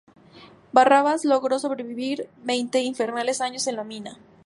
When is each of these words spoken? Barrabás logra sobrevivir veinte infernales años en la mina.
Barrabás 0.73 1.25
logra 1.25 1.59
sobrevivir 1.59 2.27
veinte 2.43 2.81
infernales 2.81 3.39
años 3.39 3.67
en 3.67 3.75
la 3.75 3.83
mina. 3.83 4.17